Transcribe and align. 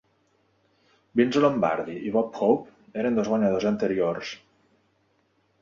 Vince 1.19 1.37
Lombardi 1.43 1.99
i 2.09 2.15
Bob 2.15 2.39
Hope 2.47 2.97
eren 3.03 3.21
dos 3.21 3.31
guanyadors 3.35 3.71
anteriors. 3.73 4.37